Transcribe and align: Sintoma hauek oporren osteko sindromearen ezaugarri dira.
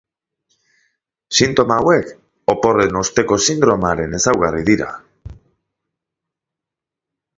Sintoma 1.39 1.77
hauek 1.83 2.09
oporren 2.53 2.97
osteko 3.01 3.39
sindromearen 3.51 4.19
ezaugarri 4.21 4.67
dira. 4.71 4.89